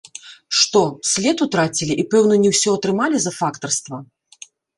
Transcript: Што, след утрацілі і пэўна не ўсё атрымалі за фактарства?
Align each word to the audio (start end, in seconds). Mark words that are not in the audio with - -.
Што, 0.59 0.79
след 1.09 1.43
утрацілі 1.47 1.93
і 2.05 2.07
пэўна 2.15 2.39
не 2.45 2.49
ўсё 2.55 2.69
атрымалі 2.79 3.17
за 3.27 3.31
фактарства? 3.39 3.97